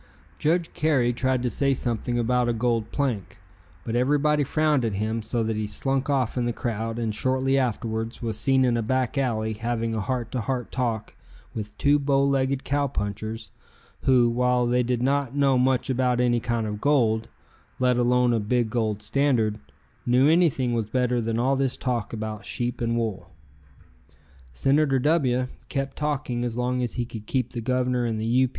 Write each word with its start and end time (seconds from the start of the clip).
Judge 0.39 0.73
Carey 0.73 1.13
tried 1.13 1.43
to 1.43 1.49
say 1.51 1.75
something 1.75 2.17
about 2.17 2.49
a 2.49 2.53
gold 2.53 2.91
plank, 2.91 3.37
but 3.83 3.95
everybody 3.95 4.43
frowned 4.43 4.83
at 4.83 4.95
him 4.95 5.21
so 5.21 5.43
that 5.43 5.55
he 5.55 5.67
slunk 5.67 6.09
off 6.09 6.39
in 6.39 6.47
the 6.47 6.51
crowd 6.51 6.97
and 6.97 7.13
shortly 7.13 7.55
afterwards 7.55 8.19
was 8.19 8.35
seen 8.35 8.65
in 8.65 8.75
a 8.75 8.81
back 8.81 9.15
alley 9.15 9.53
having 9.53 9.93
a 9.93 10.01
heart 10.01 10.31
to 10.31 10.41
heart 10.41 10.71
talk 10.71 11.13
with 11.53 11.77
two 11.77 11.99
bow 11.99 12.23
legged 12.23 12.63
cowpunchers 12.63 13.51
who, 14.05 14.27
while 14.27 14.65
they 14.65 14.81
did 14.81 15.03
not 15.03 15.35
know 15.35 15.55
much 15.55 15.87
about 15.87 16.19
any 16.19 16.39
kind 16.39 16.65
of 16.65 16.81
gold, 16.81 17.27
let 17.77 17.97
alone 17.99 18.33
a 18.33 18.39
big 18.39 18.71
gold 18.71 19.03
standard, 19.03 19.59
knew 20.03 20.27
anything 20.27 20.73
was 20.73 20.87
better 20.87 21.21
than 21.21 21.37
all 21.37 21.55
this 21.55 21.77
talk 21.77 22.11
about 22.11 22.43
sheep 22.43 22.81
and 22.81 22.97
wool. 22.97 23.29
Senator 24.51 24.97
W 24.97 25.45
kept 25.69 25.95
talking 25.95 26.43
as 26.43 26.57
long 26.57 26.81
as 26.81 26.93
he 26.93 27.05
could 27.05 27.27
keep 27.27 27.51
the 27.51 27.61
Governor 27.61 28.05
and 28.05 28.19
the 28.19 28.25
U. 28.25 28.49